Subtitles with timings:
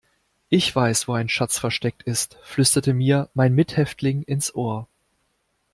[0.49, 4.87] Ich weiß, wo ein Schatz versteckt ist, flüsterte mir mein Mithäftling ins Ohr.